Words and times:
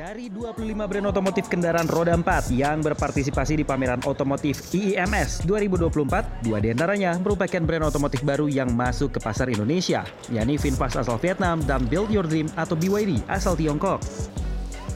Dari 0.00 0.32
25 0.32 0.64
brand 0.80 1.12
otomotif 1.12 1.44
kendaraan 1.52 1.84
roda 1.84 2.16
4 2.16 2.56
yang 2.56 2.80
berpartisipasi 2.80 3.60
di 3.60 3.68
pameran 3.68 4.00
otomotif 4.08 4.72
IIMS 4.72 5.44
2024, 5.44 6.40
dua 6.40 6.56
di 6.56 6.72
antaranya 6.72 7.20
merupakan 7.20 7.60
brand 7.60 7.92
otomotif 7.92 8.24
baru 8.24 8.48
yang 8.48 8.72
masuk 8.72 9.12
ke 9.12 9.20
pasar 9.20 9.52
Indonesia, 9.52 10.00
yakni 10.32 10.56
VinFast 10.56 11.04
asal 11.04 11.20
Vietnam 11.20 11.60
dan 11.68 11.84
Build 11.84 12.08
Your 12.08 12.24
Dream 12.24 12.48
atau 12.56 12.80
BYD 12.80 13.20
asal 13.28 13.60
Tiongkok. 13.60 14.00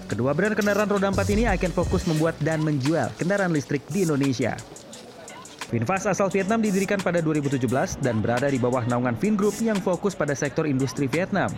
Kedua 0.09 0.33
brand 0.33 0.57
kendaraan 0.57 0.89
roda 0.89 1.13
4 1.13 1.21
ini 1.37 1.45
akan 1.53 1.71
fokus 1.77 2.09
membuat 2.09 2.41
dan 2.41 2.65
menjual 2.65 3.13
kendaraan 3.21 3.53
listrik 3.53 3.85
di 3.93 4.09
Indonesia. 4.09 4.57
VinFast 5.69 6.17
asal 6.17 6.33
Vietnam 6.33 6.65
didirikan 6.65 6.97
pada 7.05 7.21
2017 7.21 7.61
dan 8.01 8.25
berada 8.25 8.49
di 8.49 8.57
bawah 8.57 8.89
naungan 8.89 9.21
Vingroup 9.21 9.61
yang 9.61 9.77
fokus 9.85 10.17
pada 10.17 10.33
sektor 10.33 10.65
industri 10.65 11.13
Vietnam. 11.13 11.53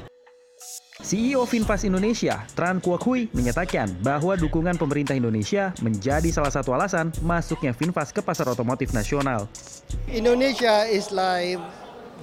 CEO 0.96 1.44
VinFast 1.44 1.84
Indonesia, 1.84 2.40
Tran 2.56 2.80
Huy, 2.80 3.28
menyatakan 3.36 4.00
bahwa 4.00 4.32
dukungan 4.32 4.80
pemerintah 4.80 5.12
Indonesia 5.12 5.76
menjadi 5.84 6.32
salah 6.32 6.48
satu 6.48 6.72
alasan 6.72 7.12
masuknya 7.20 7.76
VinFast 7.76 8.16
ke 8.16 8.24
pasar 8.24 8.48
otomotif 8.48 8.96
nasional. 8.96 9.44
Indonesia 10.08 10.88
is 10.88 11.12
like, 11.12 11.60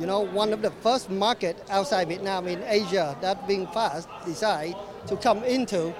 you 0.02 0.10
know, 0.10 0.26
one 0.34 0.50
of 0.50 0.66
the 0.66 0.74
first 0.82 1.14
market 1.14 1.54
outside 1.70 2.10
Vietnam 2.10 2.50
in 2.50 2.66
Asia 2.66 3.14
that 3.22 3.46
VinFast 3.46 4.10
decide 4.26 4.74
to 5.06 5.14
come 5.22 5.46
into, 5.46 5.94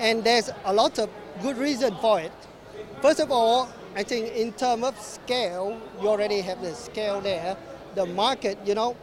and 0.00 0.24
there's 0.24 0.48
a 0.64 0.72
lot 0.72 0.96
of 0.96 1.12
good 1.44 1.60
reason 1.60 1.92
for 2.00 2.24
it. 2.24 2.32
First 3.04 3.20
of 3.20 3.28
all, 3.28 3.68
I 3.92 4.00
think 4.00 4.32
in 4.32 4.56
terms 4.56 4.80
of 4.80 4.96
scale, 4.96 5.76
you 6.00 6.08
already 6.08 6.40
have 6.40 6.64
the 6.64 6.72
scale 6.72 7.20
there. 7.20 7.52
The 7.92 8.08
market, 8.08 8.56
you 8.64 8.72
know, 8.72 8.96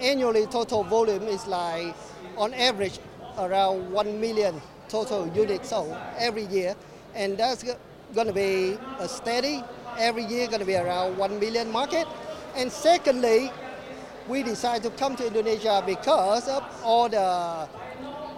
annually 0.00 0.46
total 0.46 0.82
volume 0.84 1.24
is 1.24 1.46
like 1.46 1.94
on 2.36 2.54
average 2.54 2.98
around 3.38 3.90
1 3.92 4.20
million 4.20 4.60
total 4.88 5.26
units 5.28 5.70
sold 5.70 5.96
every 6.18 6.44
year. 6.46 6.74
And 7.14 7.36
that's 7.36 7.64
going 8.14 8.26
to 8.26 8.32
be 8.32 8.78
a 8.98 9.08
steady, 9.08 9.62
every 9.98 10.24
year 10.24 10.46
going 10.46 10.60
to 10.60 10.66
be 10.66 10.76
around 10.76 11.16
1 11.16 11.40
million 11.40 11.70
market. 11.70 12.06
And 12.56 12.70
secondly, 12.70 13.50
we 14.28 14.42
decided 14.42 14.82
to 14.84 14.90
come 14.96 15.16
to 15.16 15.26
Indonesia 15.26 15.82
because 15.84 16.48
of 16.48 16.62
all 16.84 17.08
the 17.08 17.68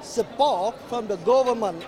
support 0.02 0.74
from 0.88 1.06
the 1.06 1.16
government. 1.18 1.84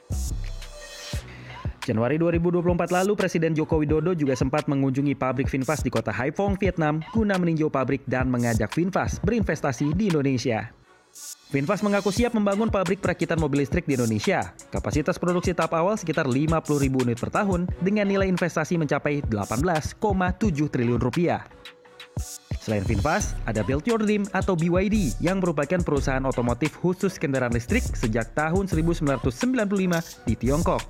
Januari 1.85 2.17
2024 2.17 2.89
lalu, 2.89 3.13
Presiden 3.13 3.53
Joko 3.53 3.77
Widodo 3.77 4.17
juga 4.17 4.33
sempat 4.33 4.65
mengunjungi 4.65 5.13
pabrik 5.13 5.53
VinFast 5.53 5.85
di 5.85 5.93
kota 5.93 6.09
Haiphong, 6.09 6.57
Vietnam, 6.57 7.05
guna 7.13 7.37
meninjau 7.37 7.69
pabrik 7.69 8.01
dan 8.09 8.33
mengajak 8.33 8.73
VinFast 8.73 9.21
berinvestasi 9.21 9.93
di 9.93 10.09
Indonesia. 10.09 10.73
VinFast 11.53 11.87
mengaku 11.87 12.11
siap 12.11 12.35
membangun 12.35 12.73
pabrik 12.73 12.99
perakitan 12.99 13.39
mobil 13.39 13.63
listrik 13.63 13.87
di 13.87 13.95
Indonesia. 13.95 14.51
Kapasitas 14.73 15.21
produksi 15.21 15.55
tahap 15.55 15.79
awal 15.79 15.95
sekitar 15.95 16.27
50 16.27 16.59
ribu 16.83 17.05
unit 17.05 17.21
per 17.21 17.31
tahun 17.31 17.71
dengan 17.79 18.11
nilai 18.11 18.27
investasi 18.27 18.75
mencapai 18.81 19.23
18,7 19.31 20.03
triliun 20.73 20.99
rupiah. 20.99 21.47
Selain 22.65 22.81
VinFast, 22.81 23.37
ada 23.45 23.61
Build 23.61 23.85
Your 23.85 24.01
Dream 24.01 24.25
atau 24.33 24.57
BYD 24.57 25.21
yang 25.21 25.45
merupakan 25.45 25.85
perusahaan 25.85 26.25
otomotif 26.25 26.81
khusus 26.81 27.21
kendaraan 27.21 27.53
listrik 27.53 27.85
sejak 27.93 28.33
tahun 28.33 28.67
1995 28.73 30.25
di 30.25 30.35
Tiongkok. 30.35 30.81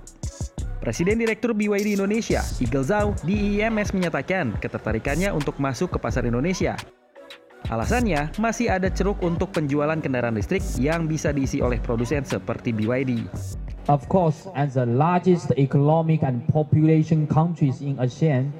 Presiden 0.84 1.16
Direktur 1.16 1.56
BYD 1.56 1.96
Indonesia, 1.96 2.44
Eagle 2.60 2.84
Zhao, 2.84 3.16
di 3.24 3.56
IEMS 3.56 3.96
menyatakan 3.96 4.52
ketertarikannya 4.60 5.32
untuk 5.32 5.56
masuk 5.56 5.96
ke 5.96 5.98
pasar 5.98 6.28
Indonesia. 6.28 6.76
Alasannya, 7.72 8.36
masih 8.36 8.68
ada 8.68 8.92
ceruk 8.92 9.16
untuk 9.24 9.48
penjualan 9.48 9.96
kendaraan 9.96 10.36
listrik 10.36 10.60
yang 10.76 11.08
bisa 11.08 11.32
diisi 11.32 11.64
oleh 11.64 11.80
produsen 11.80 12.20
seperti 12.28 12.76
BYD. 12.76 13.24
Of 13.88 14.12
course, 14.12 14.44
as 14.52 14.76
the 14.76 14.84
largest 14.84 15.56
economic 15.56 16.20
and 16.20 16.44
population 16.52 17.24
countries 17.32 17.80
in 17.80 17.96
ASEAN, 17.96 18.52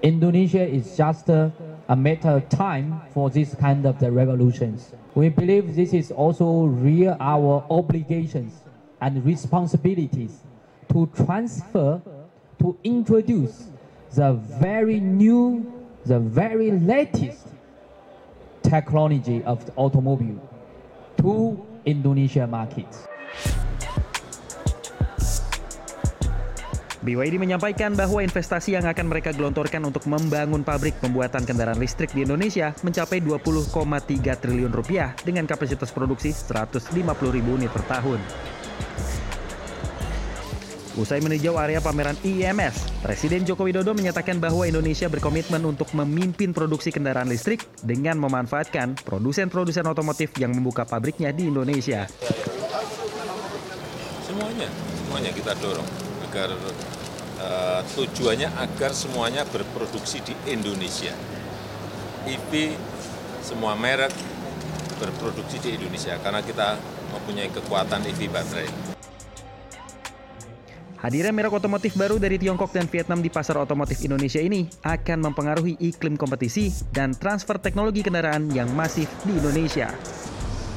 Indonesia 0.00 0.64
is 0.64 0.96
just 0.96 1.28
a, 1.28 1.52
a 1.92 1.96
matter 1.96 2.40
of 2.40 2.48
time 2.48 3.04
for 3.12 3.28
this 3.28 3.52
kind 3.60 3.84
of 3.84 4.00
the 4.00 4.08
revolutions. 4.08 4.96
We 5.12 5.28
believe 5.28 5.76
this 5.76 5.92
is 5.92 6.08
also 6.08 6.72
real 6.72 7.20
our 7.20 7.60
obligations 7.68 8.64
and 9.04 9.20
responsibilities 9.28 10.40
to 10.90 11.06
transfer, 11.14 12.02
to 12.58 12.76
introduce 12.84 13.70
the 14.14 14.34
very 14.58 14.98
new, 14.98 15.64
the 16.04 16.18
very 16.18 16.70
latest 16.72 17.46
technology 18.62 19.42
of 19.44 19.64
the 19.66 19.72
automobile 19.74 20.38
to 21.18 21.58
Indonesia 21.86 22.46
markets. 22.46 23.06
BYD 27.00 27.40
menyampaikan 27.40 27.96
bahwa 27.96 28.20
investasi 28.20 28.76
yang 28.76 28.84
akan 28.84 29.08
mereka 29.08 29.32
gelontorkan 29.32 29.80
untuk 29.88 30.04
membangun 30.04 30.60
pabrik 30.60 31.00
pembuatan 31.00 31.48
kendaraan 31.48 31.80
listrik 31.80 32.12
di 32.12 32.28
Indonesia 32.28 32.76
mencapai 32.84 33.24
20,3 33.24 33.72
triliun 34.20 34.68
rupiah 34.68 35.16
dengan 35.24 35.48
kapasitas 35.48 35.88
produksi 35.96 36.28
150 36.28 36.84
ribu 37.32 37.56
unit 37.56 37.72
per 37.72 37.88
tahun. 37.88 38.20
Usai 41.00 41.24
meninjau 41.24 41.56
area 41.56 41.80
pameran 41.80 42.12
IEMS, 42.20 43.00
Presiden 43.00 43.48
Joko 43.48 43.64
Widodo 43.64 43.96
menyatakan 43.96 44.36
bahwa 44.36 44.68
Indonesia 44.68 45.08
berkomitmen 45.08 45.64
untuk 45.64 45.88
memimpin 45.96 46.52
produksi 46.52 46.92
kendaraan 46.92 47.24
listrik 47.24 47.64
dengan 47.80 48.20
memanfaatkan 48.20 49.00
produsen-produsen 49.00 49.88
otomotif 49.88 50.36
yang 50.36 50.52
membuka 50.52 50.84
pabriknya 50.84 51.32
di 51.32 51.48
Indonesia. 51.48 52.04
Semuanya, 54.28 54.68
semuanya 55.00 55.32
kita 55.32 55.56
dorong 55.56 55.88
agar 56.28 56.52
uh, 57.40 57.80
tujuannya 57.96 58.52
agar 58.60 58.92
semuanya 58.92 59.48
berproduksi 59.48 60.20
di 60.20 60.36
Indonesia. 60.52 61.16
EV 62.28 62.76
semua 63.40 63.72
merek 63.72 64.12
berproduksi 65.00 65.64
di 65.64 65.80
Indonesia 65.80 66.20
karena 66.20 66.44
kita 66.44 66.76
mempunyai 67.16 67.48
kekuatan 67.48 68.04
EV 68.04 68.28
baterai. 68.28 68.99
Hadirnya 71.00 71.32
merek 71.32 71.56
otomotif 71.56 71.96
baru 71.96 72.20
dari 72.20 72.36
Tiongkok 72.36 72.76
dan 72.76 72.84
Vietnam 72.84 73.24
di 73.24 73.32
pasar 73.32 73.56
otomotif 73.56 74.04
Indonesia 74.04 74.36
ini 74.36 74.68
akan 74.84 75.32
mempengaruhi 75.32 75.80
iklim 75.80 76.20
kompetisi 76.20 76.68
dan 76.92 77.16
transfer 77.16 77.56
teknologi 77.56 78.04
kendaraan 78.04 78.52
yang 78.52 78.68
masif 78.76 79.08
di 79.24 79.32
Indonesia. 79.32 79.88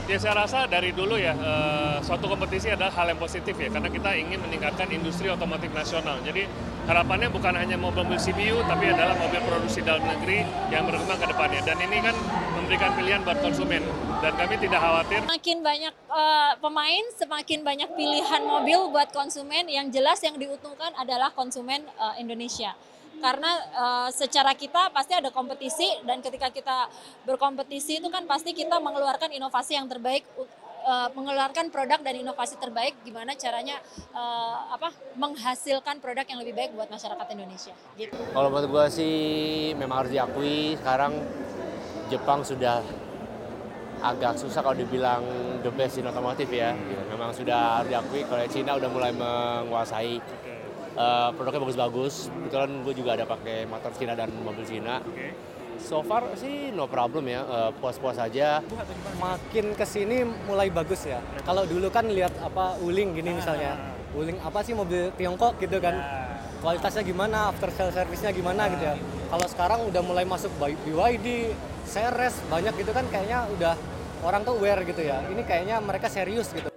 Ya 0.04 0.20
saya 0.20 0.36
rasa 0.36 0.68
dari 0.68 0.92
dulu 0.92 1.16
ya 1.16 1.32
eh, 1.32 1.98
suatu 2.04 2.28
kompetisi 2.28 2.68
adalah 2.68 2.92
hal 2.92 3.16
yang 3.16 3.20
positif 3.24 3.56
ya 3.56 3.72
karena 3.72 3.88
kita 3.88 4.12
ingin 4.20 4.36
meningkatkan 4.44 4.92
industri 4.92 5.32
otomotif 5.32 5.72
nasional. 5.72 6.20
Jadi 6.28 6.44
harapannya 6.84 7.32
bukan 7.32 7.56
hanya 7.56 7.80
mobil-mobil 7.80 8.20
CPU 8.20 8.60
tapi 8.68 8.92
adalah 8.92 9.16
mobil 9.16 9.40
produksi 9.48 9.80
dalam 9.80 10.04
negeri 10.04 10.44
yang 10.68 10.84
berkembang 10.84 11.24
ke 11.24 11.28
depannya. 11.32 11.62
Dan 11.64 11.80
ini 11.88 12.04
kan 12.04 12.16
memberikan 12.60 12.92
pilihan 13.00 13.24
buat 13.24 13.40
konsumen 13.40 13.80
dan 14.20 14.32
kami 14.36 14.56
tidak 14.60 14.80
khawatir. 14.84 15.20
Semakin 15.24 15.58
banyak 15.64 15.94
uh, 16.12 16.52
pemain, 16.60 17.04
semakin 17.16 17.60
banyak 17.64 17.90
pilihan 17.96 18.42
mobil 18.44 18.80
buat 18.92 19.08
konsumen. 19.16 19.72
Yang 19.72 20.04
jelas 20.04 20.20
yang 20.20 20.36
diuntungkan 20.36 20.92
adalah 21.00 21.32
konsumen 21.32 21.80
uh, 21.96 22.20
Indonesia 22.20 22.76
karena 23.22 23.52
uh, 23.76 24.10
secara 24.10 24.54
kita 24.58 24.90
pasti 24.94 25.14
ada 25.14 25.30
kompetisi 25.30 25.86
dan 26.08 26.20
ketika 26.24 26.50
kita 26.50 26.88
berkompetisi 27.28 28.00
itu 28.02 28.08
kan 28.10 28.26
pasti 28.26 28.56
kita 28.56 28.80
mengeluarkan 28.80 29.32
inovasi 29.32 29.78
yang 29.78 29.88
terbaik 29.88 30.26
uh, 30.84 31.10
mengeluarkan 31.16 31.72
produk 31.72 32.00
dan 32.04 32.16
inovasi 32.20 32.60
terbaik 32.60 32.94
gimana 33.08 33.34
caranya 33.40 33.80
uh, 34.12 34.76
apa 34.76 34.92
menghasilkan 35.16 36.04
produk 36.04 36.26
yang 36.28 36.40
lebih 36.44 36.54
baik 36.54 36.72
buat 36.76 36.92
masyarakat 36.92 37.28
Indonesia 37.34 37.74
gitu. 37.96 38.16
Kalau 38.16 38.50
menurut 38.52 38.70
gue 38.70 38.86
sih 38.92 39.16
memang 39.80 40.06
harus 40.06 40.12
diakui 40.14 40.76
sekarang 40.80 41.14
Jepang 42.12 42.44
sudah 42.44 42.84
agak 44.04 44.36
susah 44.36 44.60
kalau 44.60 44.76
dibilang 44.76 45.24
the 45.64 45.72
best 45.72 45.96
in 45.96 46.06
otomotif 46.06 46.52
ya. 46.52 46.76
Memang 47.08 47.32
sudah 47.32 47.82
harus 47.82 47.90
diakui 47.90 48.28
kalau 48.28 48.44
Cina 48.52 48.76
udah 48.76 48.90
mulai 48.92 49.12
menguasai 49.16 50.20
uh, 50.98 51.30
produknya 51.36 51.62
bagus-bagus. 51.62 52.30
Kebetulan 52.30 52.72
gue 52.86 52.94
juga 52.98 53.12
ada 53.18 53.26
pakai 53.26 53.66
motor 53.70 53.92
Cina 53.96 54.14
dan 54.18 54.30
mobil 54.42 54.66
Cina. 54.66 55.02
So 55.84 56.00
far 56.00 56.24
sih 56.40 56.72
no 56.72 56.88
problem 56.88 57.28
ya, 57.28 57.44
uh, 57.44 57.72
puas-puas 57.76 58.16
aja. 58.16 58.64
Makin 59.20 59.76
ke 59.76 59.86
sini 59.86 60.24
mulai 60.48 60.72
bagus 60.72 61.04
ya. 61.04 61.20
Kalau 61.44 61.68
dulu 61.68 61.92
kan 61.92 62.08
lihat 62.08 62.32
apa 62.40 62.80
Uling 62.80 63.18
gini 63.18 63.36
misalnya, 63.36 63.76
Uling 64.16 64.40
apa 64.40 64.64
sih 64.64 64.72
mobil 64.78 65.12
Tiongkok 65.20 65.60
gitu 65.60 65.82
kan, 65.84 65.98
kualitasnya 66.64 67.04
gimana, 67.04 67.52
after 67.52 67.68
sale 67.74 67.92
service-nya 67.92 68.32
gimana 68.32 68.72
gitu 68.72 68.84
ya. 68.86 68.96
Kalau 69.28 69.48
sekarang 69.50 69.80
udah 69.90 70.02
mulai 70.06 70.24
masuk 70.24 70.54
BYD, 70.62 71.52
Ceres, 71.84 72.38
banyak 72.48 72.74
gitu 72.80 72.96
kan 72.96 73.04
kayaknya 73.12 73.50
udah 73.52 73.74
orang 74.24 74.42
tuh 74.48 74.56
aware 74.56 74.88
gitu 74.88 75.04
ya. 75.04 75.20
Ini 75.28 75.42
kayaknya 75.44 75.84
mereka 75.84 76.08
serius 76.08 76.54
gitu. 76.56 76.73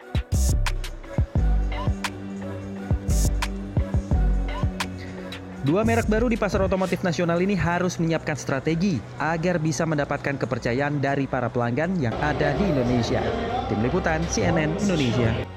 Dua 5.67 5.83
merek 5.83 6.07
baru 6.07 6.31
di 6.31 6.39
pasar 6.39 6.63
otomotif 6.63 7.03
nasional 7.03 7.43
ini 7.43 7.59
harus 7.59 7.99
menyiapkan 7.99 8.39
strategi 8.39 9.03
agar 9.19 9.59
bisa 9.59 9.83
mendapatkan 9.83 10.39
kepercayaan 10.39 11.03
dari 11.03 11.27
para 11.27 11.51
pelanggan 11.51 11.99
yang 11.99 12.15
ada 12.23 12.55
di 12.55 12.71
Indonesia. 12.71 13.19
Tim 13.67 13.83
Liputan 13.83 14.23
CNN 14.31 14.79
Indonesia. 14.79 15.56